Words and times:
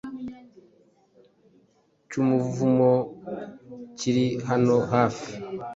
cy’umuvumu, 2.09 2.93
kiri 3.97 4.25
hano 4.47 4.75
hafi, 4.91 5.29